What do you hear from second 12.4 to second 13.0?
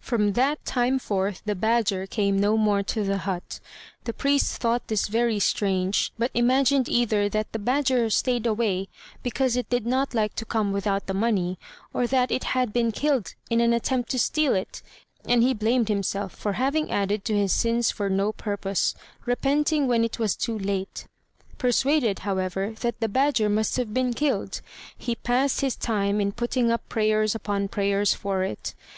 had been